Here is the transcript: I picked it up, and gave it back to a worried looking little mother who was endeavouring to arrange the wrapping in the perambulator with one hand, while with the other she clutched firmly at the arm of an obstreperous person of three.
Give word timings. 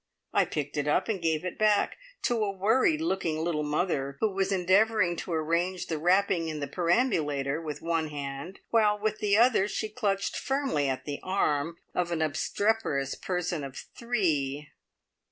I 0.33 0.45
picked 0.45 0.77
it 0.77 0.87
up, 0.87 1.07
and 1.09 1.21
gave 1.21 1.45
it 1.45 1.59
back 1.59 1.95
to 2.23 2.43
a 2.43 2.49
worried 2.49 3.01
looking 3.01 3.37
little 3.43 3.61
mother 3.61 4.17
who 4.19 4.31
was 4.31 4.51
endeavouring 4.51 5.15
to 5.17 5.31
arrange 5.31 5.85
the 5.85 5.99
wrapping 5.99 6.47
in 6.47 6.59
the 6.59 6.65
perambulator 6.65 7.61
with 7.61 7.83
one 7.83 8.07
hand, 8.09 8.61
while 8.71 8.97
with 8.97 9.19
the 9.19 9.37
other 9.37 9.67
she 9.67 9.89
clutched 9.89 10.35
firmly 10.35 10.89
at 10.89 11.05
the 11.05 11.19
arm 11.21 11.77
of 11.93 12.11
an 12.11 12.23
obstreperous 12.23 13.13
person 13.13 13.63
of 13.63 13.77
three. 13.77 14.69